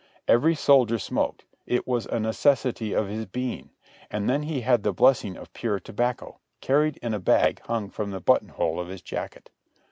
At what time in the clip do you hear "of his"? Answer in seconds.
2.91-3.27, 8.79-9.03